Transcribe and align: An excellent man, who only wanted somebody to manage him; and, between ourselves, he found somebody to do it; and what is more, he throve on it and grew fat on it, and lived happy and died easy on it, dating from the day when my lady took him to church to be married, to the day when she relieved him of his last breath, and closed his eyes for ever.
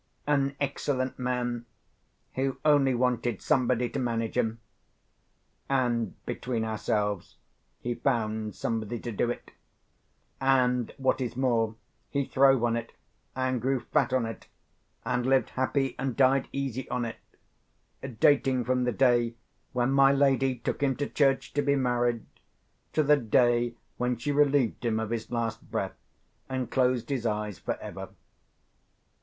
An 0.25 0.55
excellent 0.59 1.19
man, 1.19 1.67
who 2.33 2.57
only 2.65 2.95
wanted 2.95 3.39
somebody 3.39 3.87
to 3.89 3.99
manage 3.99 4.35
him; 4.35 4.59
and, 5.69 6.15
between 6.25 6.65
ourselves, 6.65 7.35
he 7.81 7.93
found 7.93 8.55
somebody 8.55 8.97
to 8.99 9.11
do 9.11 9.29
it; 9.29 9.51
and 10.39 10.91
what 10.97 11.21
is 11.21 11.37
more, 11.37 11.75
he 12.09 12.25
throve 12.25 12.63
on 12.63 12.75
it 12.75 12.93
and 13.35 13.61
grew 13.61 13.79
fat 13.79 14.11
on 14.11 14.25
it, 14.25 14.47
and 15.05 15.27
lived 15.27 15.51
happy 15.51 15.95
and 15.99 16.17
died 16.17 16.47
easy 16.51 16.89
on 16.89 17.05
it, 17.05 17.17
dating 18.19 18.63
from 18.65 18.85
the 18.85 18.91
day 18.91 19.35
when 19.71 19.91
my 19.91 20.11
lady 20.11 20.55
took 20.55 20.81
him 20.81 20.95
to 20.95 21.05
church 21.07 21.53
to 21.53 21.61
be 21.61 21.75
married, 21.75 22.25
to 22.93 23.03
the 23.03 23.17
day 23.17 23.75
when 23.97 24.17
she 24.17 24.31
relieved 24.31 24.83
him 24.83 24.99
of 24.99 25.11
his 25.11 25.29
last 25.29 25.61
breath, 25.69 25.93
and 26.49 26.71
closed 26.71 27.09
his 27.11 27.23
eyes 27.23 27.59
for 27.59 27.77
ever. 27.77 28.09